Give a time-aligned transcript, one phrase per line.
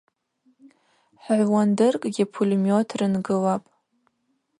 [1.23, 3.67] Хӏыгӏвуандыркӏгьи пулемет рынгылапӏ.